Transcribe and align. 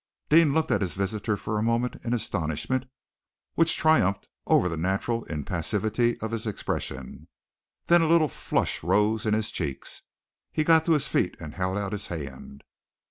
Deane 0.29 0.51
looked 0.51 0.71
at 0.71 0.81
his 0.81 0.95
visitor 0.95 1.37
for 1.37 1.59
a 1.59 1.61
moment 1.61 1.93
in 1.97 2.05
an 2.05 2.13
astonishment 2.15 2.85
which 3.53 3.77
triumphed 3.77 4.27
over 4.47 4.67
the 4.67 4.75
natural 4.75 5.23
impassivity 5.25 6.19
of 6.21 6.31
his 6.31 6.47
expression. 6.47 7.27
Then 7.85 8.01
a 8.01 8.07
little 8.07 8.27
flush 8.27 8.81
rose 8.81 9.27
in 9.27 9.35
his 9.35 9.51
cheeks. 9.51 10.01
He 10.51 10.63
got 10.63 10.87
to 10.87 10.93
his 10.93 11.07
feet 11.07 11.35
and 11.39 11.53
held 11.53 11.77
out 11.77 11.91
his 11.91 12.07
hand. 12.07 12.63